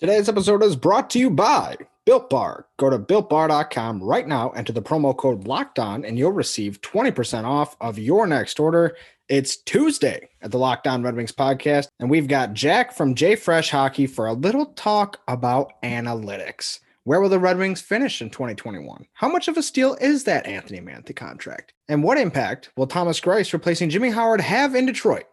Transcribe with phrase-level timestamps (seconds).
[0.00, 2.64] Today's episode is brought to you by Built Bar.
[2.78, 7.44] Go to builtbar.com right now, enter the promo code locked on, and you'll receive 20%
[7.44, 8.96] off of your next order.
[9.28, 13.36] It's Tuesday at the Locked On Red Wings podcast, and we've got Jack from J
[13.36, 16.80] Fresh Hockey for a little talk about analytics.
[17.04, 19.04] Where will the Red Wings finish in 2021?
[19.12, 21.74] How much of a steal is that Anthony Mantha contract?
[21.90, 25.26] And what impact will Thomas Greiss replacing Jimmy Howard have in Detroit?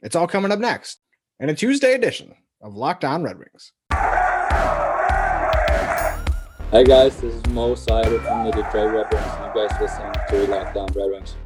[0.00, 1.00] It's all coming up next
[1.40, 3.72] in a Tuesday edition of Locked On Red Wings.
[6.72, 9.26] Hi guys, this is Mo Seider from the Detroit Red Wings.
[9.44, 11.36] You guys listening to Locked On Red Wings.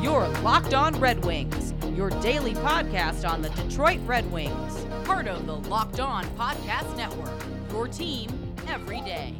[0.00, 5.46] You're Locked On Red Wings, your daily podcast on the Detroit Red Wings, part of
[5.46, 7.34] the Locked On Podcast Network.
[7.72, 9.34] Your team every day.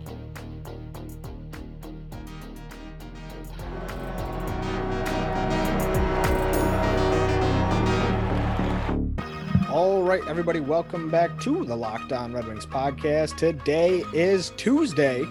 [10.05, 13.39] Right, everybody, welcome back to the Locked On Red Wings podcast.
[13.39, 15.25] Today is Tuesday,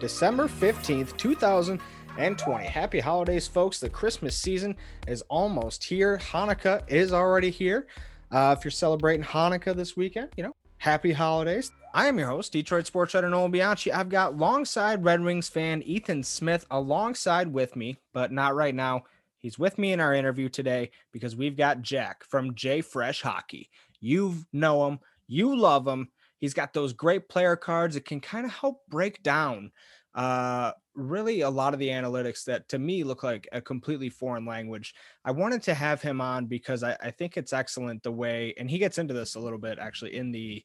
[0.00, 2.64] December 15th, 2020.
[2.66, 3.80] Happy holidays, folks.
[3.80, 4.76] The Christmas season
[5.08, 6.18] is almost here.
[6.18, 7.86] Hanukkah is already here.
[8.30, 11.72] Uh, if you're celebrating Hanukkah this weekend, you know, happy holidays.
[11.94, 13.92] I am your host, Detroit Sports Writer Noel Bianchi.
[13.92, 19.04] I've got longside Red Wings fan Ethan Smith alongside with me, but not right now.
[19.38, 23.70] He's with me in our interview today because we've got Jack from J Fresh Hockey.
[24.02, 26.08] You know him, you love him.
[26.38, 29.70] He's got those great player cards that can kind of help break down
[30.14, 34.44] uh, really a lot of the analytics that to me look like a completely foreign
[34.44, 34.94] language.
[35.24, 38.70] I wanted to have him on because I, I think it's excellent the way, and
[38.70, 40.62] he gets into this a little bit actually in the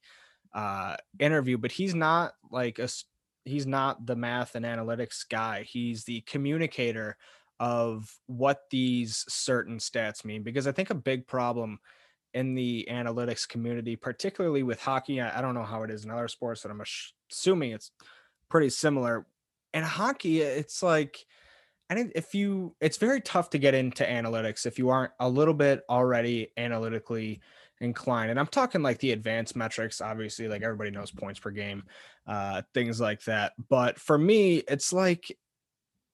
[0.53, 2.89] uh, interview, but he's not like a
[3.45, 5.63] he's not the math and analytics guy.
[5.63, 7.15] He's the communicator
[7.59, 11.80] of what these certain stats mean because I think a big problem
[12.38, 16.27] in the analytics community, particularly with hockey, I don't know how it is in other
[16.27, 16.83] sports, but I'm
[17.31, 17.92] assuming it's
[18.48, 19.25] pretty similar.
[19.73, 21.17] In hockey, it's like,
[21.89, 25.55] and if you, it's very tough to get into analytics if you aren't a little
[25.55, 27.42] bit already analytically
[27.81, 28.30] inclined.
[28.30, 31.86] And I'm talking like the advanced metrics, obviously, like everybody knows points per game,
[32.27, 33.53] uh, things like that.
[33.67, 35.36] But for me, it's like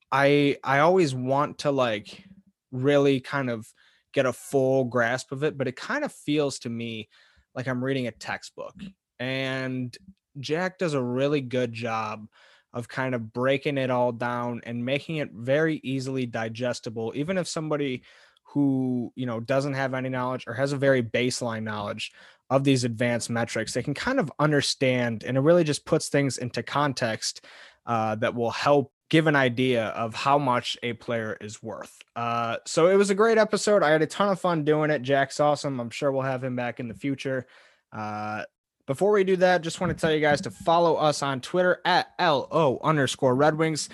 [0.10, 2.24] I I always want to like
[2.72, 3.68] really kind of
[4.14, 7.10] get a full grasp of it, but it kind of feels to me
[7.56, 8.76] like I'm reading a textbook.
[9.20, 9.96] And
[10.40, 12.28] Jack does a really good job
[12.74, 17.48] of kind of breaking it all down and making it very easily digestible even if
[17.48, 18.04] somebody
[18.46, 22.12] who you know doesn't have any knowledge or has a very baseline knowledge
[22.50, 26.38] of these advanced metrics they can kind of understand and it really just puts things
[26.38, 27.46] into context
[27.86, 31.96] uh, that will help give an idea of how much a player is worth.
[32.16, 33.84] Uh, so it was a great episode.
[33.84, 35.02] I had a ton of fun doing it.
[35.02, 35.80] Jack's awesome.
[35.80, 37.46] I'm sure we'll have him back in the future.
[37.92, 38.44] Uh,
[38.88, 41.80] before we do that, just want to tell you guys to follow us on Twitter
[41.86, 43.88] at LO underscore Red Wings.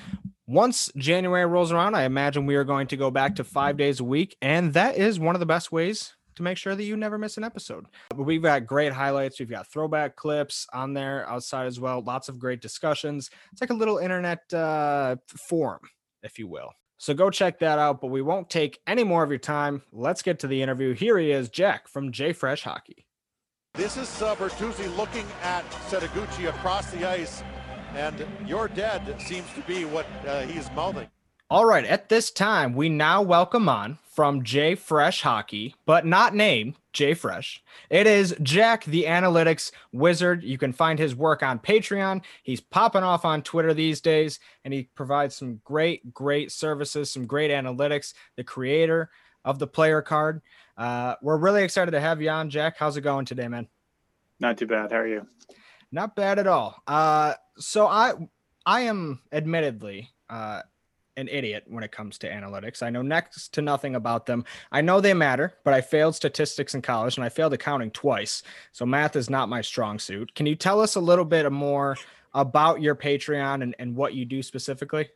[0.48, 4.00] Once January rolls around, I imagine we are going to go back to five days
[4.00, 4.36] a week.
[4.42, 7.35] And that is one of the best ways to make sure that you never miss
[7.38, 7.85] an episode.
[8.09, 9.39] But we've got great highlights.
[9.39, 12.01] We've got throwback clips on there outside as well.
[12.01, 13.29] Lots of great discussions.
[13.51, 15.81] It's like a little internet uh, forum,
[16.23, 16.72] if you will.
[16.97, 18.00] So go check that out.
[18.00, 19.81] But we won't take any more of your time.
[19.91, 20.94] Let's get to the interview.
[20.94, 23.06] Here he is, Jack from J Fresh Hockey.
[23.73, 27.44] This is uh, Bertuzzi looking at Setoguchi across the ice,
[27.95, 31.09] and "You're dead" seems to be what uh, he's mouthing.
[31.51, 36.35] All right, at this time, we now welcome on from J Fresh Hockey, but not
[36.35, 37.63] named J Fresh.
[37.90, 40.44] It is Jack, the analytics wizard.
[40.44, 42.24] You can find his work on Patreon.
[42.44, 47.28] He's popping off on Twitter these days, and he provides some great, great services, some
[47.28, 48.13] great analytics.
[48.35, 49.09] The creator
[49.46, 50.41] of the player card.
[50.78, 52.75] Uh, we're really excited to have you on, Jack.
[52.78, 53.69] How's it going today, man?
[54.41, 54.91] Not too bad.
[54.91, 55.25] How are you?
[55.94, 56.75] Not bad at all.
[56.86, 58.16] Uh, so I,
[58.66, 60.63] I am admittedly uh,
[61.18, 62.81] an idiot when it comes to analytics.
[62.81, 64.46] I know next to nothing about them.
[64.72, 68.44] I know they matter, but I failed statistics in college and I failed accounting twice.
[68.72, 70.33] So math is not my strong suit.
[70.36, 71.98] Can you tell us a little bit more
[72.33, 75.10] about your Patreon and, and what you do specifically?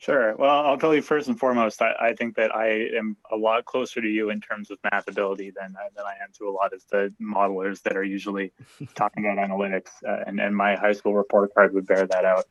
[0.00, 0.34] Sure.
[0.36, 3.66] Well, I'll tell you first and foremost, I, I, think that I am a lot
[3.66, 6.72] closer to you in terms of math ability than, than I am to a lot
[6.72, 8.54] of the modelers that are usually
[8.94, 9.90] talking about analytics.
[10.06, 12.46] Uh, and, and my high school report card would bear that out.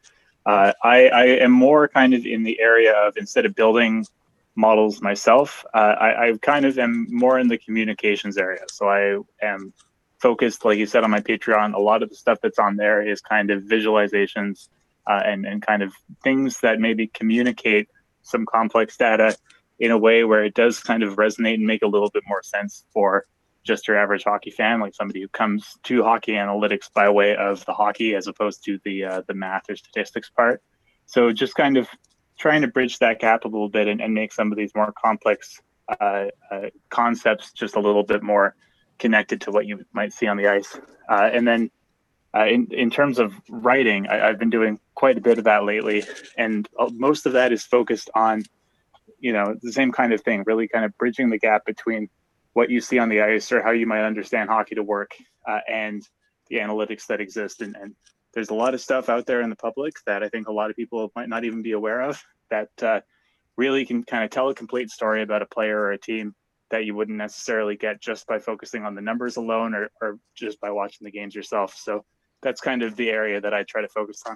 [0.49, 4.03] Uh, I, I, am more kind of in the area of instead of building
[4.55, 8.61] models myself, uh, I, I, kind of am more in the communications area.
[8.71, 9.73] So I am
[10.17, 13.07] focused, like you said on my Patreon, a lot of the stuff that's on there
[13.07, 14.69] is kind of visualizations
[15.05, 15.93] uh, and, and kind of
[16.23, 17.87] things that maybe communicate
[18.23, 19.37] some complex data
[19.77, 22.41] in a way where it does kind of resonate and make a little bit more
[22.41, 23.27] sense for
[23.63, 27.65] just your average hockey fan, like somebody who comes to hockey analytics by way of
[27.65, 30.61] the hockey as opposed to the uh, the math or statistics part.
[31.05, 31.87] So just kind of
[32.37, 34.93] trying to bridge that gap a little bit and, and make some of these more
[34.93, 35.59] complex
[35.99, 38.55] uh, uh, concepts just a little bit more
[38.97, 40.79] connected to what you might see on the ice.
[41.09, 41.69] Uh, and then
[42.35, 45.63] uh, in, in terms of writing, I, have been doing quite a bit of that
[45.63, 46.03] lately.
[46.37, 48.43] And uh, most of that is focused on,
[49.19, 52.09] you know, the same kind of thing, really kind of bridging the gap between
[52.59, 55.11] what you see on the ice or how you might understand hockey to work
[55.47, 56.05] uh, and
[56.49, 57.61] the analytics that exist.
[57.61, 57.95] And, and,
[58.31, 60.69] there's a lot of stuff out there in the public that I think a lot
[60.69, 62.21] of people might not even be aware of
[62.51, 62.99] that uh,
[63.57, 66.35] really can kind of tell a complete story about a player or a team
[66.69, 70.61] that you wouldn't necessarily get just by focusing on the numbers alone or, or just
[70.61, 71.73] by watching the games yourself.
[71.75, 72.05] So
[72.43, 74.35] that's kind of the area that I try to focus on.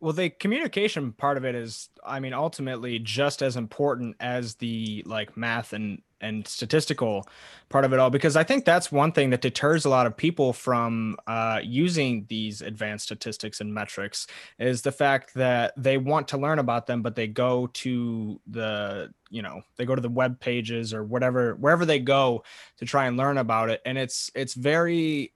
[0.00, 5.02] Well, the communication part of it is, I mean, ultimately just as important as the
[5.06, 7.26] like math and and statistical
[7.70, 10.16] part of it all, because I think that's one thing that deters a lot of
[10.16, 14.26] people from uh, using these advanced statistics and metrics
[14.58, 19.12] is the fact that they want to learn about them, but they go to the
[19.28, 22.42] you know they go to the web pages or whatever wherever they go
[22.78, 25.32] to try and learn about it, and it's it's very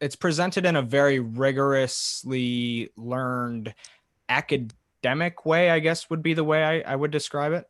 [0.00, 3.74] it's presented in a very rigorously learned
[4.28, 7.68] academic way, I guess would be the way I, I would describe it.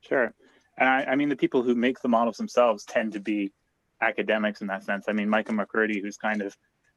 [0.00, 0.34] Sure.
[0.78, 3.52] And I, I, mean, the people who make the models themselves tend to be
[4.00, 5.04] academics in that sense.
[5.08, 6.56] I mean, Micah McCurdy, who's kind of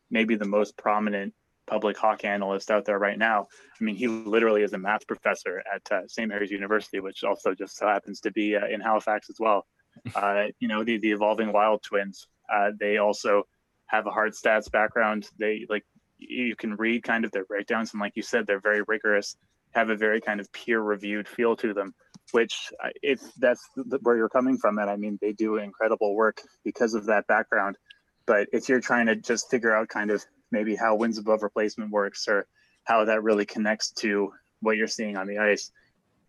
[0.09, 1.33] maybe the most prominent
[1.67, 3.47] public hawk analyst out there right now.
[3.79, 6.27] I mean, he literally is a math professor at uh, St.
[6.27, 9.65] Mary's University, which also just so happens to be uh, in Halifax as well.
[10.13, 13.43] Uh, you know, the, the evolving wild twins, uh, they also
[13.87, 15.29] have a hard stats background.
[15.39, 15.85] They like
[16.17, 19.37] you can read kind of their breakdowns, and like you said, they're very rigorous,
[19.71, 21.93] have a very kind of peer reviewed feel to them.
[22.31, 23.61] Which, uh, if that's
[24.01, 27.77] where you're coming from, and I mean, they do incredible work because of that background.
[28.25, 31.91] But if you're trying to just figure out kind of maybe how wins above replacement
[31.91, 32.47] works or
[32.85, 35.71] how that really connects to what you're seeing on the ice,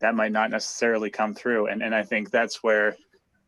[0.01, 1.69] that might not necessarily come through.
[1.69, 2.97] And and I think that's where,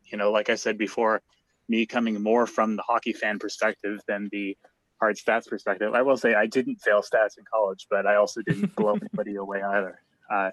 [0.05, 1.21] you know, like I said before,
[1.69, 4.57] me coming more from the hockey fan perspective than the
[4.99, 5.93] hard stats perspective.
[5.93, 9.35] I will say I didn't fail stats in college, but I also didn't blow anybody
[9.35, 10.01] away either.
[10.29, 10.51] Uh,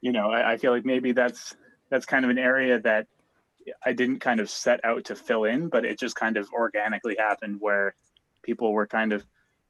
[0.00, 1.54] you know, I, I, feel like maybe that's
[1.88, 3.06] that's kind of an area that
[3.84, 7.16] I didn't kind of set out to fill in, but it just kind of organically
[7.18, 7.94] happened where
[8.42, 9.24] people were kind of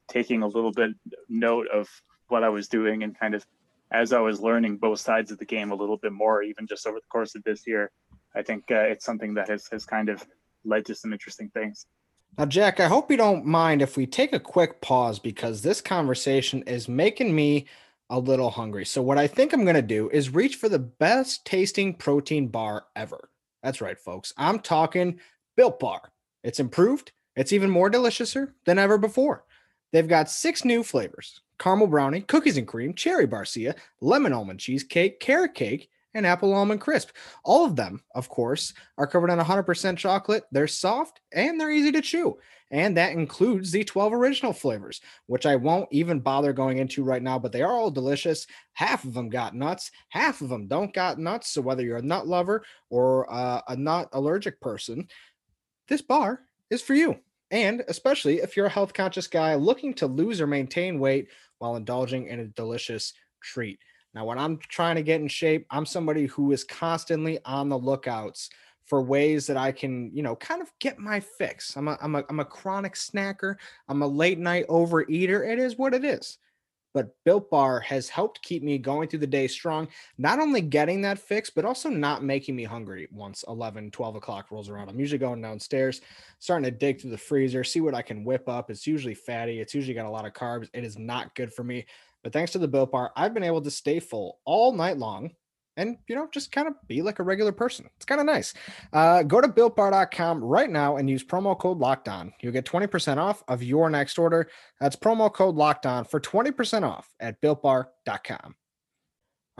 [0.09, 0.91] taking a little bit
[1.29, 1.89] note of
[2.27, 3.45] what I was doing and kind of
[3.91, 6.87] as I was learning both sides of the game a little bit more, even just
[6.87, 7.91] over the course of this year,
[8.33, 10.25] I think uh, it's something that has, has kind of
[10.63, 11.85] led to some interesting things.
[12.37, 15.81] Now, Jack, I hope you don't mind if we take a quick pause because this
[15.81, 17.67] conversation is making me
[18.09, 18.85] a little hungry.
[18.85, 22.47] So, what I think I'm going to do is reach for the best tasting protein
[22.47, 23.29] bar ever.
[23.63, 24.33] That's right, folks.
[24.37, 25.19] I'm talking
[25.55, 26.11] Built Bar.
[26.43, 29.43] It's improved, it's even more deliciouser than ever before.
[29.91, 35.19] They've got six new flavors caramel brownie, cookies and cream, cherry barcia, lemon almond cheesecake,
[35.19, 37.11] carrot cake, and apple almond crisp.
[37.43, 40.43] All of them, of course, are covered in 100% chocolate.
[40.51, 42.37] They're soft and they're easy to chew.
[42.71, 47.21] And that includes the 12 original flavors, which I won't even bother going into right
[47.21, 48.47] now, but they are all delicious.
[48.73, 51.49] Half of them got nuts, half of them don't got nuts.
[51.49, 55.07] So whether you're a nut lover or uh, a nut allergic person,
[55.89, 57.17] this bar is for you.
[57.51, 61.27] And especially if you're a health conscious guy looking to lose or maintain weight
[61.59, 63.79] while indulging in a delicious treat.
[64.13, 67.77] Now, when I'm trying to get in shape, I'm somebody who is constantly on the
[67.77, 68.49] lookouts
[68.85, 71.77] for ways that I can, you know, kind of get my fix.
[71.77, 73.55] I'm a, I'm a, I'm a chronic snacker.
[73.87, 75.47] I'm a late night overeater.
[75.49, 76.37] It is what it is.
[76.93, 79.87] But Built Bar has helped keep me going through the day strong,
[80.17, 84.51] not only getting that fix, but also not making me hungry once 11, 12 o'clock
[84.51, 84.89] rolls around.
[84.89, 86.01] I'm usually going downstairs,
[86.39, 88.69] starting to dig through the freezer, see what I can whip up.
[88.69, 90.69] It's usually fatty, it's usually got a lot of carbs.
[90.73, 91.85] It is not good for me.
[92.23, 95.31] But thanks to the Built Bar, I've been able to stay full all night long
[95.77, 97.89] and you know just kind of be like a regular person.
[97.95, 98.53] It's kind of nice.
[98.93, 103.17] Uh, go to builtbar.com right now and use promo code locked on you'll get 20%
[103.17, 104.49] off of your next order.
[104.79, 108.55] That's promo code locked on for 20% off at builtbar.com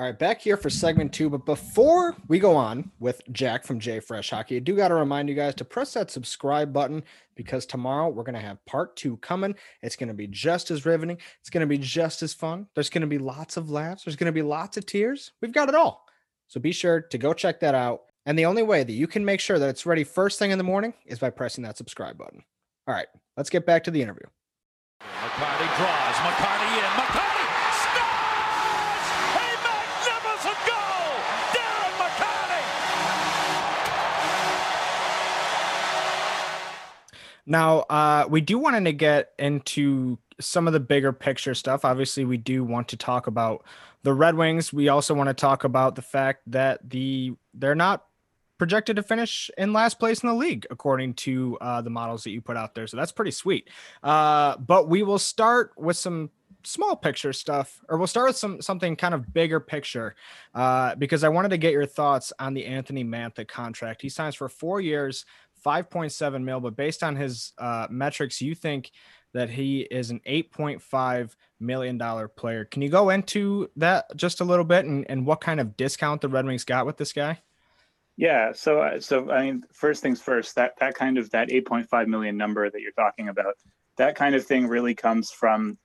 [0.01, 1.29] all right, back here for segment two.
[1.29, 4.95] But before we go on with Jack from J Fresh Hockey, I do got to
[4.95, 7.03] remind you guys to press that subscribe button
[7.35, 9.53] because tomorrow we're going to have part two coming.
[9.83, 11.19] It's going to be just as riveting.
[11.39, 12.65] It's going to be just as fun.
[12.73, 14.03] There's going to be lots of laughs.
[14.03, 15.33] There's going to be lots of tears.
[15.39, 16.03] We've got it all.
[16.47, 18.01] So be sure to go check that out.
[18.25, 20.57] And the only way that you can make sure that it's ready first thing in
[20.57, 22.43] the morning is by pressing that subscribe button.
[22.87, 24.25] All right, let's get back to the interview.
[24.99, 26.15] McCarty draws.
[26.15, 26.85] McCarty in.
[26.85, 27.40] McCarty.
[37.45, 41.85] Now, uh, we do want to get into some of the bigger picture stuff.
[41.85, 43.63] Obviously, we do want to talk about
[44.03, 44.73] the Red Wings.
[44.73, 48.05] We also want to talk about the fact that the they're not
[48.57, 52.29] projected to finish in last place in the league according to uh, the models that
[52.29, 52.85] you put out there.
[52.85, 53.69] So that's pretty sweet.
[54.03, 56.29] Uh, but we will start with some
[56.63, 60.15] small picture stuff, or we'll start with some something kind of bigger picture,
[60.53, 64.01] uh, because I wanted to get your thoughts on the Anthony Mantha contract.
[64.01, 65.25] He signs for four years,
[65.65, 68.91] 5.7 mil, but based on his uh, metrics, you think
[69.33, 72.65] that he is an 8.5 million dollar player.
[72.65, 76.21] Can you go into that just a little bit and, and what kind of discount
[76.21, 77.39] the Red Wings got with this guy?
[78.17, 80.55] Yeah, so uh, so I mean, first things first.
[80.55, 83.55] That that kind of that 8.5 million number that you're talking about,
[83.97, 85.77] that kind of thing really comes from.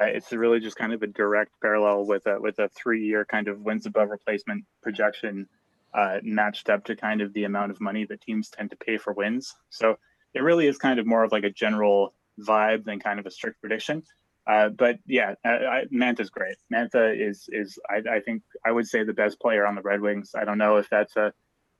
[0.00, 3.24] Uh, it's really just kind of a direct parallel with a with a three year
[3.24, 5.46] kind of wins above replacement projection
[5.94, 8.98] uh, matched up to kind of the amount of money that teams tend to pay
[8.98, 9.54] for wins.
[9.70, 9.96] So
[10.34, 13.30] it really is kind of more of like a general vibe than kind of a
[13.30, 14.02] strict prediction.
[14.46, 16.56] Uh, but yeah, I, I, Mantha's great.
[16.72, 20.02] Mantha is is I, I, think I would say the best player on the Red
[20.02, 20.32] Wings.
[20.36, 21.32] I don't know if that's a,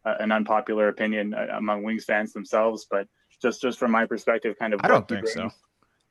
[0.05, 3.07] a an unpopular opinion uh, among Wings fans themselves, but
[3.43, 5.51] just just from my perspective, kind of I don't think brings, so.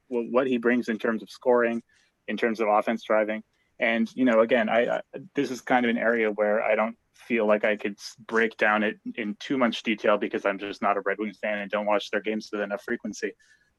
[0.10, 1.82] What he brings in terms of scoring,
[2.28, 3.42] in terms of offense driving,
[3.80, 5.02] and you know, again, I, I
[5.36, 8.84] this is kind of an area where I don't feel like I could break down
[8.84, 11.86] it in too much detail because I'm just not a Red Wings fan and don't
[11.86, 13.34] watch their games with enough frequency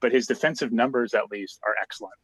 [0.04, 2.14] but his defensive numbers at least are excellent,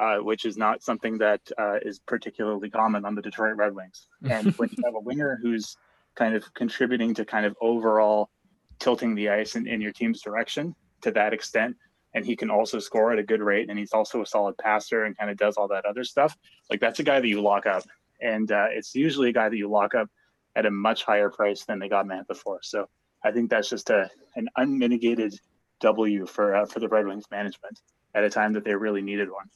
[0.00, 4.06] uh, which is not something that uh, is particularly common on the Detroit Red Wings.
[4.30, 5.76] And when you have a winger who's
[6.14, 8.30] kind of contributing to kind of overall
[8.78, 11.76] tilting the ice in, in your team's direction to that extent,
[12.14, 15.04] and he can also score at a good rate, and he's also a solid passer
[15.04, 16.36] and kind of does all that other stuff.
[16.70, 17.82] Like that's a guy that you lock up,
[18.20, 20.08] and uh, it's usually a guy that you lock up
[20.56, 22.60] at a much higher price than they got Mantha for.
[22.62, 22.88] So
[23.24, 25.38] I think that's just a an unmitigated
[25.80, 27.80] W for uh, for the Red Wings management
[28.14, 29.50] at a time that they really needed one.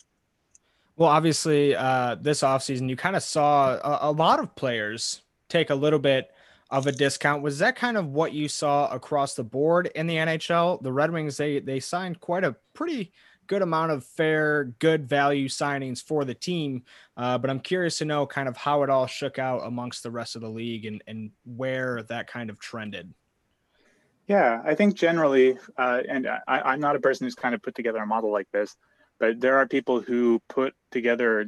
[0.96, 5.70] Well, obviously, uh, this offseason, you kind of saw a, a, lot of players take
[5.70, 6.32] a little bit
[6.70, 7.42] of a discount.
[7.42, 10.82] Was that kind of what you saw across the board in the NHL?
[10.82, 13.12] The Red Wings, they they signed quite a pretty
[13.48, 16.82] good amount of fair, good value signings for the team.
[17.16, 20.10] Uh, but I'm curious to know kind of how it all shook out amongst the
[20.10, 23.12] rest of the league and, and where that kind of trended.
[24.28, 27.74] Yeah, I think generally, uh, and I, am not a person who's kind of put
[27.74, 28.76] together a model like this,
[29.18, 31.46] but there are people who put together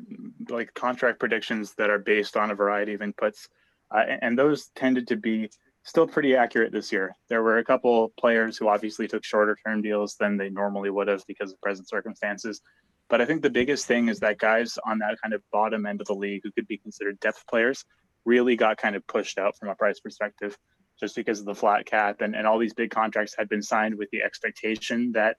[0.49, 3.49] like contract predictions that are based on a variety of inputs,
[3.91, 5.51] uh, and those tended to be
[5.85, 7.17] still pretty accurate this year.
[7.29, 11.09] There were a couple players who obviously took shorter term deals than they normally would
[11.09, 12.61] have because of present circumstances.
[13.09, 16.01] But I think the biggest thing is that guys on that kind of bottom end
[16.01, 17.85] of the league who could be considered depth players
[18.25, 20.57] really got kind of pushed out from a price perspective
[20.99, 23.97] just because of the flat cap and, and all these big contracts had been signed
[23.97, 25.39] with the expectation that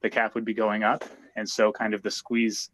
[0.00, 1.04] the cap would be going up.
[1.36, 2.70] And so kind of the squeeze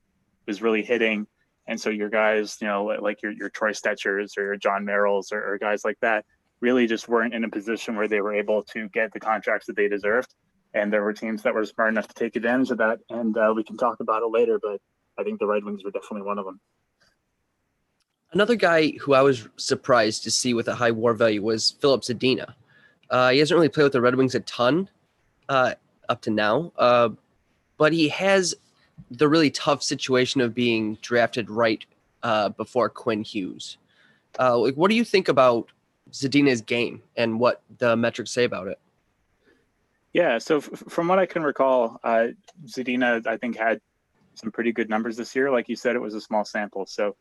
[0.47, 1.27] was really hitting.
[1.69, 5.31] And so your guys, you know, like your, your Troy Stechers or your Jon Merrills
[5.33, 6.25] or, or guys like that
[6.61, 9.77] really just weren't in a position where they were able to get the contracts that
[9.77, 10.35] they deserved.
[10.75, 12.99] And there were teams that were smart enough to take advantage of that.
[13.11, 14.81] And uh, we can talk about it later, but
[15.19, 16.59] I think the Red Wings were definitely one of them.
[18.33, 22.03] Another guy who I was surprised to see with a high war value was Filip
[22.03, 22.55] Zadina.
[23.11, 24.89] Uh, he hasn't really played with the Red Wings a ton
[25.49, 25.75] uh,
[26.09, 27.11] up to now, uh,
[27.79, 28.55] but he has
[29.11, 31.85] the really tough situation of being drafted right
[32.23, 33.79] uh, before Quinn Hughes.
[34.39, 35.69] Uh, like, what do you think about
[36.13, 38.79] Zadina's game and what the metrics say about it?
[40.13, 42.29] Yeah, so f- from what I can recall, uh,
[42.67, 43.81] Zadina I think had
[44.35, 45.51] some pretty good numbers this year.
[45.51, 47.17] Like you said, it was a small sample, so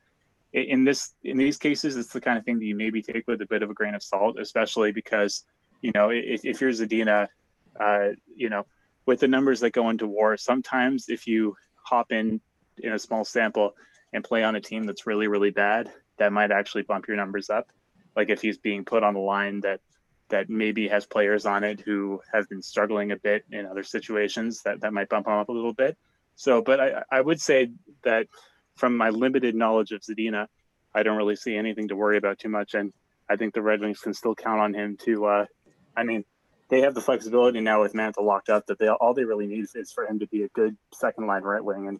[0.53, 3.41] in this in these cases it's the kind of thing that you maybe take with
[3.41, 5.43] a bit of a grain of salt especially because
[5.81, 7.27] you know if, if you're Zadina
[7.79, 8.65] uh, you know
[9.05, 11.55] with the numbers that go into war sometimes if you
[11.87, 12.41] hop in
[12.77, 13.75] in a small sample
[14.13, 17.49] and play on a team that's really really bad that might actually bump your numbers
[17.49, 17.67] up
[18.15, 19.79] like if he's being put on the line that
[20.29, 24.61] that maybe has players on it who have been struggling a bit in other situations
[24.63, 25.97] that that might bump him up a little bit
[26.35, 27.69] so but i i would say
[28.03, 28.27] that
[28.77, 30.47] from my limited knowledge of Zadina,
[30.93, 32.75] I don't really see anything to worry about too much.
[32.75, 32.93] And
[33.29, 35.25] I think the Red Wings can still count on him to.
[35.25, 35.45] Uh,
[35.95, 36.23] I mean,
[36.69, 39.65] they have the flexibility now with Mantha locked up that they all they really need
[39.73, 41.99] is for him to be a good second line right wing, and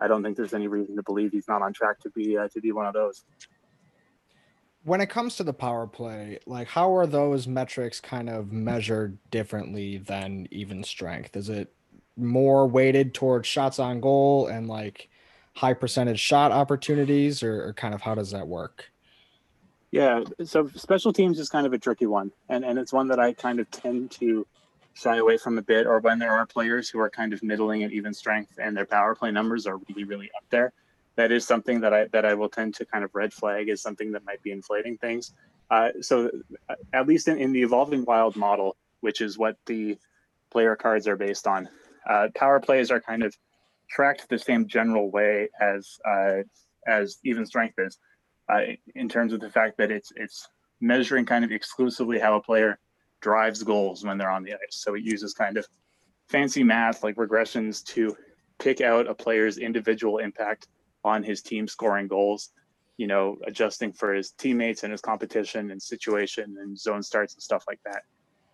[0.00, 2.48] I don't think there's any reason to believe he's not on track to be uh,
[2.48, 3.24] to be one of those.
[4.84, 9.18] When it comes to the power play, like how are those metrics kind of measured
[9.30, 11.36] differently than even strength?
[11.36, 11.72] Is it
[12.16, 15.08] more weighted towards shots on goal and like
[15.54, 18.90] high percentage shot opportunities, or, or kind of how does that work?
[19.90, 23.18] Yeah, so special teams is kind of a tricky one, and and it's one that
[23.18, 24.46] I kind of tend to
[24.92, 27.84] shy away from a bit, or when there are players who are kind of middling
[27.84, 30.72] at even strength and their power play numbers are really, really up there,
[31.16, 33.80] that is something that I that I will tend to kind of red flag as
[33.80, 35.32] something that might be inflating things.
[35.70, 36.30] Uh, so
[36.68, 39.96] uh, at least in, in the evolving wild model, which is what the
[40.50, 41.68] player cards are based on,
[42.08, 43.36] uh, power plays are kind of
[43.88, 46.38] tracked the same general way as uh,
[46.86, 47.98] as even strength is,
[48.94, 50.48] in terms of the fact that it's it's
[50.80, 52.78] measuring kind of exclusively how a player
[53.20, 54.58] drives goals when they're on the ice.
[54.70, 55.66] So it uses kind of
[56.28, 58.16] fancy math like regressions to
[58.58, 60.68] pick out a player's individual impact
[61.04, 62.50] on his team scoring goals,
[62.96, 67.42] you know, adjusting for his teammates and his competition and situation and zone starts and
[67.42, 68.02] stuff like that.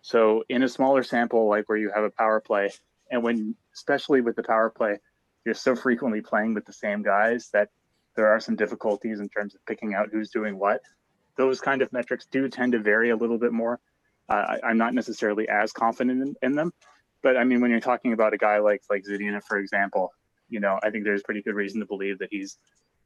[0.01, 2.71] So in a smaller sample, like where you have a power play,
[3.11, 4.99] and when especially with the power play,
[5.45, 7.69] you're so frequently playing with the same guys that
[8.15, 10.81] there are some difficulties in terms of picking out who's doing what.
[11.37, 13.79] Those kind of metrics do tend to vary a little bit more.
[14.29, 16.73] Uh, I, am not necessarily as confident in, in, them,
[17.21, 20.11] but I mean, when you're talking about a guy like like Zadina, for example,
[20.49, 22.57] you know, I think there's pretty good reason to believe that he's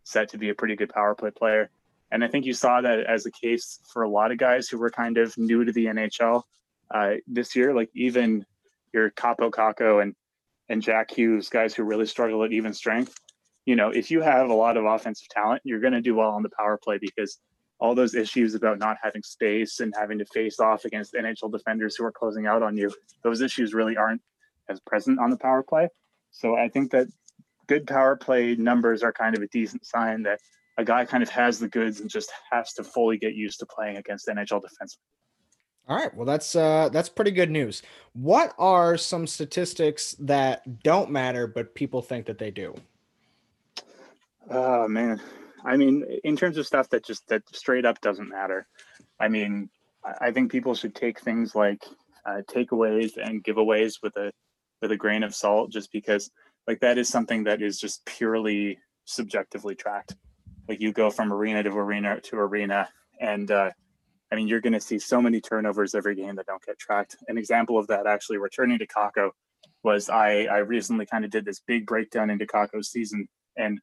[0.04, 1.70] set to be a pretty good power play player.
[2.12, 4.78] And I think you saw that as the case for a lot of guys who
[4.78, 6.44] were kind of new to the NHL
[6.92, 8.46] uh, this year, like even
[8.94, 10.16] your Kaapo Kakko and
[10.70, 13.16] and Jack Hughes, guys who really struggle at even strength.
[13.70, 16.32] You know, if you have a lot of offensive talent, you're going to do well
[16.32, 17.38] on the power play because
[17.78, 21.96] all those issues about not having space and having to face off against NHL defenders
[21.96, 22.92] who are closing out on you,
[23.24, 24.24] those issues really aren't
[24.70, 25.88] as present on the power play.
[26.32, 27.10] So I think that
[27.68, 30.40] good power play numbers are kind of a decent sign that
[30.80, 33.68] a guy kind of has the goods and just has to fully get used to
[33.68, 34.98] playing against NHL defense.
[35.88, 37.84] All right, well that's uh that's pretty good news.
[38.14, 42.74] What are some statistics that don't matter but people think that they do?
[44.50, 45.22] Oh man.
[45.66, 48.68] I mean, in terms of stuff that just that straight up doesn't matter.
[49.20, 49.70] I mean,
[50.22, 51.84] I think people should take things like
[52.26, 54.32] uh, takeaways and giveaways with a
[54.82, 56.32] with a grain of salt, just because
[56.68, 60.16] like that is something that is just purely subjectively tracked.
[60.68, 62.88] Like you go from arena to arena to arena,
[63.20, 63.72] and uh,
[64.32, 67.18] I mean you're going to see so many turnovers every game that don't get tracked.
[67.28, 69.32] An example of that, actually, returning to Kakko,
[69.84, 73.80] was I I recently kind of did this big breakdown into Kakko's season, and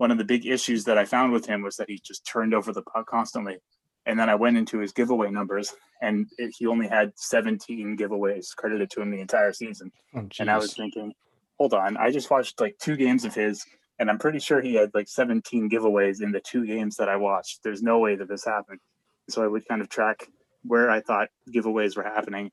[0.00, 2.54] one of the big issues that I found with him was that he just turned
[2.54, 3.58] over the puck constantly.
[4.06, 8.56] And then I went into his giveaway numbers, and it, he only had 17 giveaways
[8.56, 9.92] credited to him the entire season.
[10.16, 11.12] Oh, and I was thinking,
[11.58, 13.62] hold on, I just watched like two games of his,
[13.98, 17.16] and I'm pretty sure he had like 17 giveaways in the two games that I
[17.16, 17.58] watched.
[17.62, 18.80] There's no way that this happened.
[19.28, 20.26] So I would kind of track
[20.62, 22.52] where I thought giveaways were happening,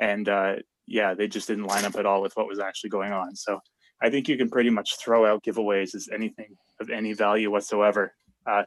[0.00, 0.54] and uh,
[0.86, 3.36] yeah, they just didn't line up at all with what was actually going on.
[3.36, 3.60] So
[4.02, 8.14] I think you can pretty much throw out giveaways as anything of any value whatsoever.
[8.46, 8.64] Uh,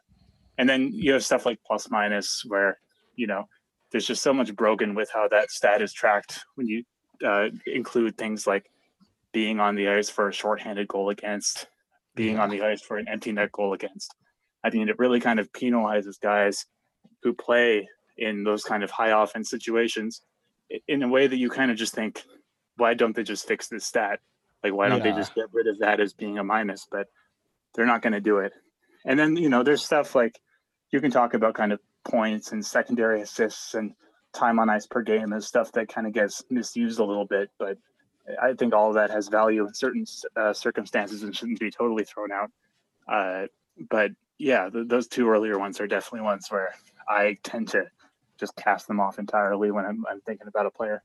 [0.58, 2.80] and then you have stuff like plus minus, where
[3.16, 3.46] you know
[3.92, 6.84] there's just so much broken with how that stat is tracked when you
[7.26, 8.70] uh, include things like
[9.32, 11.68] being on the ice for a shorthanded goal against,
[12.16, 14.16] being on the ice for an empty net goal against.
[14.64, 16.66] I mean, it really kind of penalizes guys
[17.24, 17.88] who play
[18.18, 20.22] in those kind of high offense situations
[20.88, 22.24] in a way that you kind of just think,
[22.78, 24.20] why don't they just fix this stat?
[24.64, 25.12] Like, why don't yeah.
[25.12, 26.88] they just get rid of that as being a minus?
[26.90, 27.08] But
[27.76, 28.54] they're not going to do it.
[29.06, 30.40] And then, you know, there's stuff like
[30.92, 33.94] you can talk about kind of points and secondary assists and
[34.34, 37.50] time on ice per game and stuff that kind of gets misused a little bit.
[37.58, 37.78] But
[38.42, 42.04] I think all of that has value in certain uh, circumstances and shouldn't be totally
[42.04, 42.52] thrown out.
[43.08, 43.48] Uh,
[43.90, 46.74] but yeah, th- those two earlier ones are definitely ones where
[47.08, 47.86] I tend to
[48.40, 51.04] just cast them off entirely when I'm, I'm thinking about a player.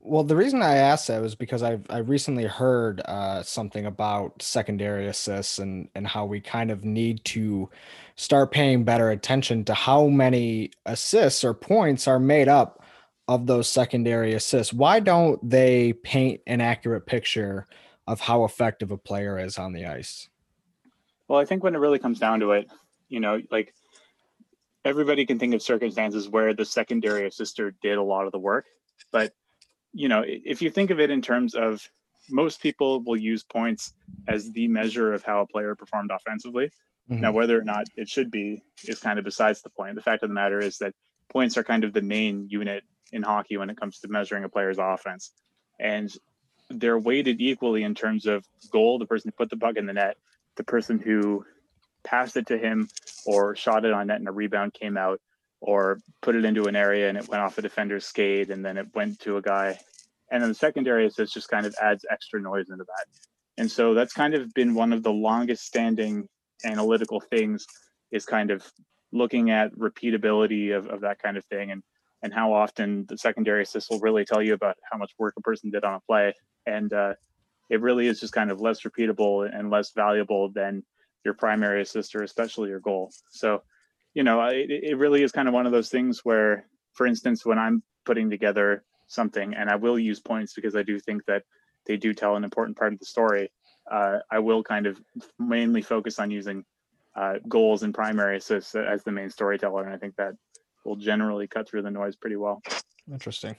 [0.00, 4.40] Well, the reason I asked that was because I've I recently heard uh, something about
[4.40, 7.68] secondary assists and and how we kind of need to
[8.14, 12.84] start paying better attention to how many assists or points are made up
[13.28, 14.72] of those secondary assists.
[14.72, 17.66] Why don't they paint an accurate picture
[18.06, 20.28] of how effective a player is on the ice?
[21.26, 22.70] Well, I think when it really comes down to it,
[23.08, 23.74] you know, like
[24.84, 28.66] everybody can think of circumstances where the secondary assister did a lot of the work,
[29.10, 29.32] but
[29.96, 31.88] you know, if you think of it in terms of
[32.28, 33.94] most people will use points
[34.28, 36.70] as the measure of how a player performed offensively.
[37.10, 37.22] Mm-hmm.
[37.22, 39.94] Now, whether or not it should be is kind of besides the point.
[39.94, 40.92] The fact of the matter is that
[41.30, 44.48] points are kind of the main unit in hockey when it comes to measuring a
[44.50, 45.32] player's offense.
[45.80, 46.12] And
[46.68, 49.92] they're weighted equally in terms of goal, the person who put the puck in the
[49.94, 50.16] net,
[50.56, 51.44] the person who
[52.04, 52.88] passed it to him
[53.24, 55.20] or shot it on net and a rebound came out,
[55.60, 58.76] or put it into an area and it went off a defender's skate and then
[58.76, 59.78] it went to a guy.
[60.30, 63.06] And then the secondary assist just kind of adds extra noise into that.
[63.58, 66.28] And so that's kind of been one of the longest standing
[66.64, 67.66] analytical things
[68.10, 68.70] is kind of
[69.12, 71.70] looking at repeatability of, of that kind of thing.
[71.70, 71.82] And
[72.22, 75.40] and how often the secondary assist will really tell you about how much work a
[75.42, 76.34] person did on a play.
[76.66, 77.14] And uh,
[77.70, 80.82] it really is just kind of less repeatable and less valuable than
[81.24, 83.12] your primary assist or especially your goal.
[83.30, 83.62] So,
[84.16, 87.44] you know, it, it really is kind of one of those things where, for instance,
[87.44, 91.42] when I'm putting together something, and I will use points because I do think that
[91.84, 93.52] they do tell an important part of the story.
[93.90, 94.98] Uh, I will kind of
[95.38, 96.64] mainly focus on using
[97.14, 100.32] uh, goals and primary assists as the main storyteller, and I think that
[100.86, 102.62] will generally cut through the noise pretty well.
[103.12, 103.54] Interesting.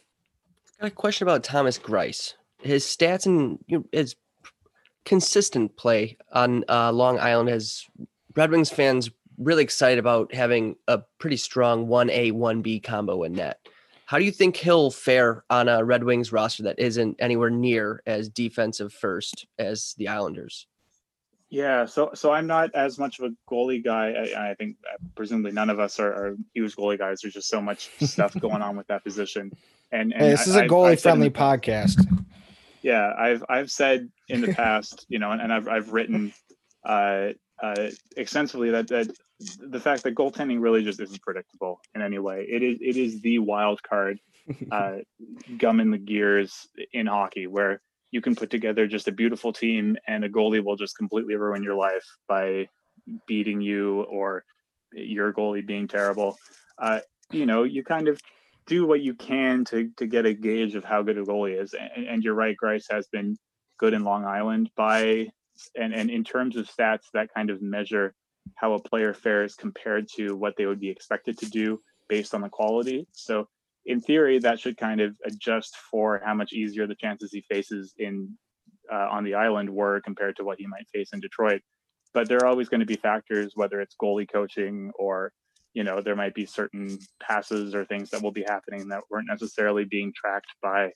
[0.81, 2.33] Got a question about Thomas Greiss.
[2.63, 4.15] His stats and you know, his
[5.05, 7.85] consistent play on uh, Long Island has
[8.35, 13.59] Red Wings fans really excited about having a pretty strong 1A, 1B combo in net.
[14.05, 18.01] How do you think he'll fare on a Red Wings roster that isn't anywhere near
[18.05, 20.65] as defensive first as the Islanders?
[21.49, 24.11] Yeah, so so I'm not as much of a goalie guy.
[24.11, 27.21] I, I think uh, presumably none of us are, are, huge goalie guys.
[27.21, 29.51] There's just so much stuff going on with that position.
[29.91, 32.05] And, and hey, this I, is a goalie friendly the, podcast.
[32.81, 36.33] Yeah, I've I've said in the past, you know, and, and I've I've written
[36.85, 37.29] uh,
[37.61, 42.45] uh, extensively that that the fact that goaltending really just isn't predictable in any way.
[42.49, 44.19] It is it is the wild card,
[44.71, 44.97] uh,
[45.57, 49.97] gum in the gears in hockey, where you can put together just a beautiful team
[50.07, 52.67] and a goalie will just completely ruin your life by
[53.27, 54.43] beating you or
[54.93, 56.37] your goalie being terrible.
[56.77, 58.19] Uh, you know, you kind of
[58.65, 61.73] do what you can to to get a gauge of how good a goalie is.
[61.73, 63.37] And, and you're right, Greiss has been
[63.77, 65.27] good in Long Island by
[65.75, 68.15] and and in terms of stats that kind of measure
[68.55, 71.79] how a player fares compared to what they would be expected to do
[72.09, 73.07] based on the quality.
[73.11, 73.47] So
[73.85, 77.93] in theory, that should kind of adjust for how much easier the chances he faces
[77.97, 78.37] in
[78.91, 81.61] uh, on the island were compared to what he might face in Detroit.
[82.13, 85.31] But there are always going to be factors, whether it's goalie coaching or
[85.73, 89.27] you know there might be certain passes or things that will be happening that weren't
[89.29, 90.91] necessarily being tracked by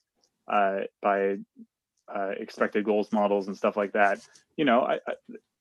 [0.52, 1.36] uh, by
[2.14, 4.20] uh, expected goals models and stuff like that.
[4.58, 5.14] You know, I, I,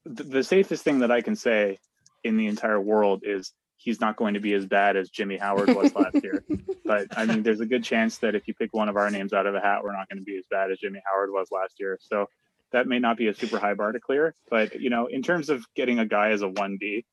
[0.05, 1.79] the safest thing that I can say
[2.25, 5.75] in the entire world is he's not going to be as bad as Jimmy Howard
[5.75, 6.45] was last year.
[6.85, 9.33] But I mean, there's a good chance that if you pick one of our names
[9.33, 11.49] out of a hat, we're not going to be as bad as Jimmy Howard was
[11.51, 11.99] last year.
[12.01, 12.27] So
[12.73, 14.35] that may not be a super high bar to clear.
[14.51, 17.05] But you know, in terms of getting a guy as a one B,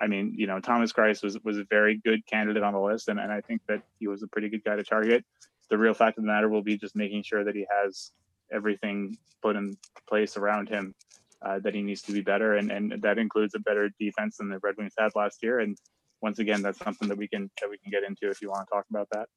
[0.00, 3.08] I mean, you know, Thomas Greiss was was a very good candidate on the list,
[3.08, 5.24] and, and I think that he was a pretty good guy to target.
[5.70, 8.12] The real fact of the matter will be just making sure that he has
[8.50, 9.76] everything put in
[10.06, 10.94] place around him
[11.44, 14.48] uh, that he needs to be better, and and that includes a better defense than
[14.48, 15.76] the Red Wings had last year, and
[16.22, 18.66] once again, that's something that we can that we can get into if you want
[18.68, 19.28] to talk about that.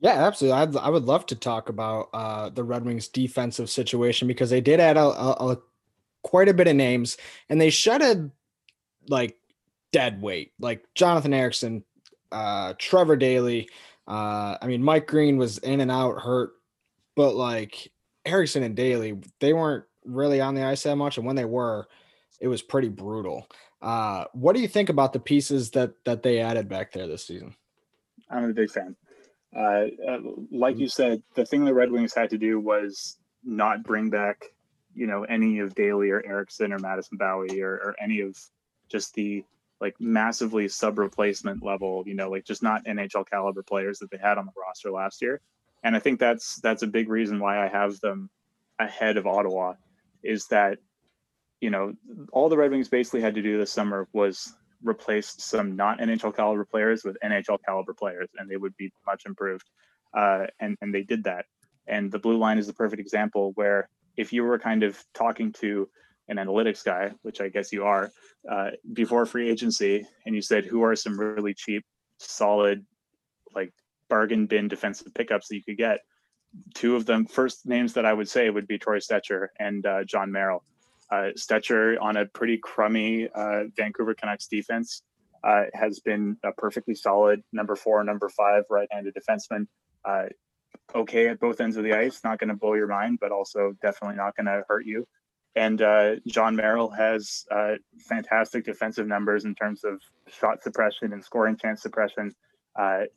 [0.00, 0.58] Yeah, absolutely.
[0.58, 4.60] I'd, I would love to talk about uh, the Red Wings defensive situation because they
[4.60, 5.58] did add a, a, a
[6.22, 7.16] quite a bit of names
[7.48, 8.32] and they shedded
[9.08, 9.38] like
[9.92, 11.84] dead weight, like Jonathan Ericsson,
[12.32, 13.68] uh, Trevor Daley.
[14.08, 16.52] Uh, I mean, Mike Green was in and out hurt,
[17.14, 17.92] but like
[18.26, 21.88] Ericsson and Daley, they weren't really on the ice that much, and when they were,
[22.40, 23.46] it was pretty brutal.
[23.80, 27.26] Uh, what do you think about the pieces that that they added back there this
[27.26, 27.54] season?
[28.30, 28.96] I'm a big fan.
[29.54, 30.18] Uh, uh,
[30.50, 34.44] like you said, the thing the Red Wings had to do was not bring back,
[34.94, 38.38] you know, any of Daley or Ericsson or Madison Bowey or, or any of
[38.88, 39.44] just the
[39.80, 44.16] like massively sub replacement level, you know, like just not NHL caliber players that they
[44.16, 45.40] had on the roster last year.
[45.82, 48.30] And I think that's that's a big reason why I have them
[48.78, 49.74] ahead of Ottawa
[50.22, 50.78] is that
[51.62, 51.94] you know,
[52.32, 56.34] all the Red Wings basically had to do this summer was replace some not NHL
[56.34, 59.70] caliber players with NHL caliber players, and they would be much improved.
[60.12, 61.46] Uh, and and they did that.
[61.86, 65.52] And the blue line is the perfect example where if you were kind of talking
[65.60, 65.88] to
[66.28, 68.10] an analytics guy, which I guess you are,
[68.50, 71.84] uh, before free agency, and you said who are some really cheap,
[72.18, 72.84] solid,
[73.54, 73.72] like
[74.08, 76.00] bargain bin defensive pickups that you could get,
[76.74, 80.04] two of them first names that I would say would be Troy Stecher and uh,
[80.04, 80.62] Jon Merrill.
[81.10, 85.02] Uh, Stecher on a pretty crummy uh, Vancouver Canucks defense
[85.44, 89.66] uh, has been a perfectly solid number four, number five right-handed defenseman.
[90.04, 90.24] Uh,
[90.94, 93.74] okay at both ends of the ice, not going to blow your mind, but also
[93.82, 95.06] definitely not going to hurt you.
[95.54, 97.44] And uh, Jon Merrill has
[98.08, 102.34] fantastic defensive numbers in terms of shot suppression and scoring chance suppression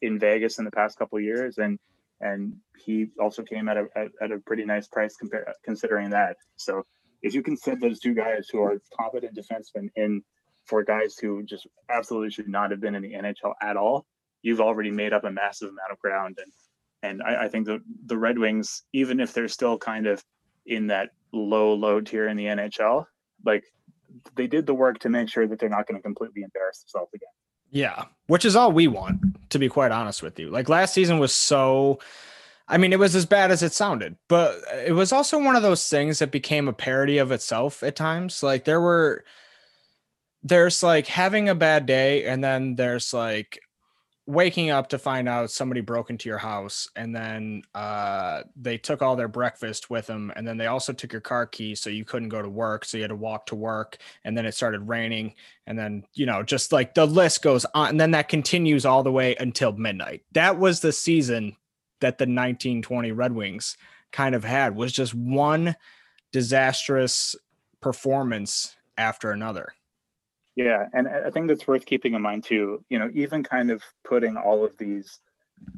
[0.01, 1.79] in Vegas in the past couple years, and
[2.21, 3.85] and he also came at a
[4.21, 5.15] at, a pretty nice price
[5.63, 6.37] considering that.
[6.55, 6.83] So
[7.21, 10.21] if you can set those two guys who are competent defensemen in
[10.65, 14.05] for guys who just absolutely should not have been in the NHL at all,
[14.41, 16.37] you've already made up a massive amount of ground.
[16.41, 16.51] And
[17.03, 20.23] and I, I think the the Red Wings, even if they're still kind of
[20.65, 23.05] in that low low tier in the NHL,
[23.45, 23.63] like
[24.35, 27.11] they did the work to make sure that they're not going to completely embarrass themselves
[27.13, 27.29] again.
[27.71, 30.49] Yeah, which is all we want, to be quite honest with you.
[30.49, 31.99] Like last season was so.
[32.67, 35.61] I mean, it was as bad as it sounded, but it was also one of
[35.61, 38.41] those things that became a parody of itself at times.
[38.41, 39.23] Like there were,
[40.41, 43.59] there's like having a bad day, and then there's like
[44.27, 49.03] waking up to find out somebody broke into your house and then uh, they took
[49.03, 52.03] all their breakfast with them and then they also took your car keys so you
[52.03, 54.87] couldn't go to work so you had to walk to work and then it started
[54.87, 55.33] raining
[55.67, 59.03] and then you know just like the list goes on and then that continues all
[59.03, 60.23] the way until midnight.
[60.31, 61.55] That was the season
[62.01, 63.77] that the 1920 red wings
[64.11, 65.75] kind of had was just one
[66.31, 67.35] disastrous
[67.79, 69.73] performance after another
[70.55, 72.83] Yeah, and I think that's worth keeping in mind too.
[72.89, 75.19] You know, even kind of putting all of these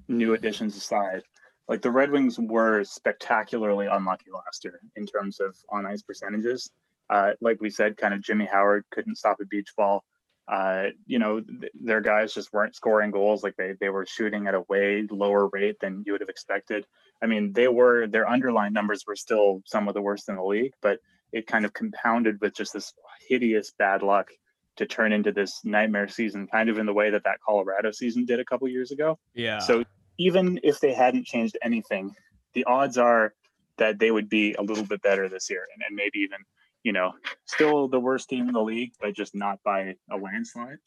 [0.08, 1.24] new additions aside,
[1.68, 6.70] like the Red Wings were spectacularly unlucky last year in terms of on ice percentages.
[7.10, 10.04] Uh, like we said, kind of Jimmy Howard couldn't stop a beach ball.
[10.48, 13.44] Uh, you know, th- their guys just weren't scoring goals.
[13.44, 16.86] Like they they were shooting at a way lower rate than you would have expected.
[17.22, 20.44] I mean, they were their underlying numbers were still some of the worst in the
[20.44, 21.00] league, but
[21.34, 22.94] it kind of compounded with just this
[23.28, 24.30] hideous bad luck
[24.78, 28.26] to turn into this nightmare season, kind of in the way that that Colorado season
[28.26, 29.20] did a couple years ago.
[29.34, 29.84] yeah So
[30.18, 32.16] even if they hadn't changed anything,
[32.54, 33.34] the odds are
[33.78, 36.40] that they would be a little bit better this year, and, and maybe even
[36.84, 37.12] you know
[37.46, 40.78] still the worst team in the league, but just not by a landslide.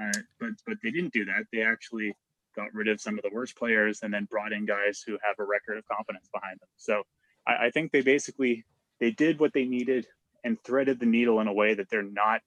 [0.00, 1.44] Uh, but but they didn't do that.
[1.52, 2.14] They actually
[2.56, 5.36] got rid of some of the worst players and then brought in guys who have
[5.38, 6.68] a record of confidence behind them.
[6.76, 7.02] So
[7.46, 8.64] I, I think they basically
[8.98, 10.06] they did what they needed
[10.44, 12.40] and threaded the needle in a way that they're not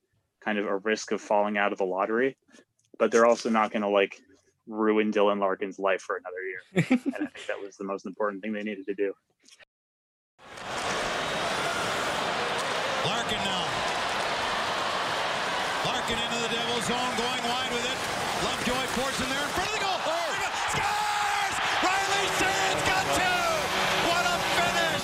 [0.44, 2.38] kind of a risk of falling out of the lottery,
[3.00, 4.20] but they're also not going to like
[4.68, 6.62] ruin Dylan Larkin's life for another year.
[7.16, 9.14] and I think that was the most important thing they needed to do.
[13.06, 13.66] Larkin now.
[15.86, 17.98] Larkin into the Devils zone, going wide with it.
[18.44, 19.94] Lovejoy forced in there in front of the goal.
[20.74, 21.56] Scores!
[21.84, 23.48] Riley Sands got two!
[24.08, 25.04] What a finish!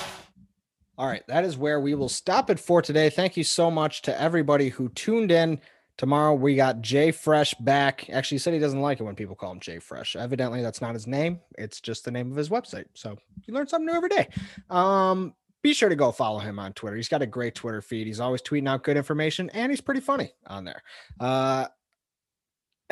[1.00, 3.10] All right, that is where we will stop it for today.
[3.10, 5.62] Thank you so much to everybody who tuned in.
[5.96, 8.10] Tomorrow we got Jay Fresh back.
[8.10, 10.18] Actually, he said he doesn't like it when people call him Jay Fresh.
[10.18, 11.40] Evidently, that's not his name.
[11.58, 12.84] It's just the name of his website.
[12.96, 14.28] So you learn something new every day.
[14.70, 16.98] Um, be sure to go follow him on Twitter.
[16.98, 18.06] He's got a great Twitter feed.
[18.06, 20.84] He's always tweeting out good information, and he's pretty funny on there.
[21.18, 21.68] Uh,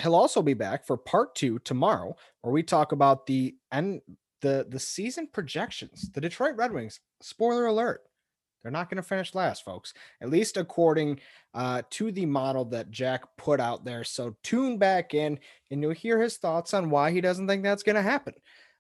[0.02, 4.00] he'll also be back for part two tomorrow, where we talk about the end
[4.42, 6.10] the the season projections.
[6.14, 7.02] The Detroit Red Wings.
[7.22, 8.02] Spoiler alert:
[8.62, 9.94] they're not going to finish last, folks.
[10.22, 11.20] At least according
[11.54, 14.04] uh, to the model that Jack put out there.
[14.04, 15.40] So tune back in,
[15.72, 18.34] and you'll hear his thoughts on why he doesn't think that's going to happen.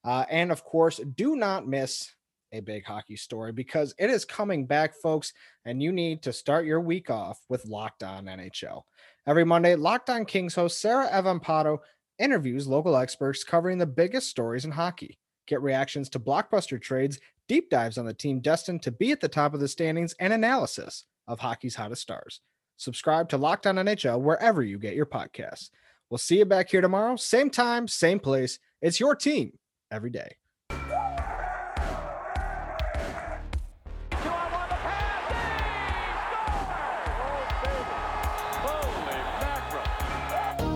[0.03, 2.13] Uh, and of course, do not miss
[2.51, 5.33] a big hockey story because it is coming back, folks.
[5.65, 8.83] And you need to start your week off with Locked On NHL.
[9.25, 11.79] Every Monday, Locked On Kings host Sarah Evampato
[12.19, 15.19] interviews local experts covering the biggest stories in hockey.
[15.45, 19.27] Get reactions to blockbuster trades, deep dives on the team destined to be at the
[19.27, 22.41] top of the standings, and analysis of hockey's hottest stars.
[22.77, 25.69] Subscribe to Locked On NHL wherever you get your podcasts.
[26.09, 28.59] We'll see you back here tomorrow, same time, same place.
[28.81, 29.57] It's your team
[29.91, 30.35] every day.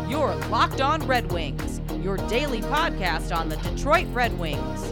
[0.10, 4.92] Your Locked On Red Wings, your daily podcast on the Detroit Red Wings,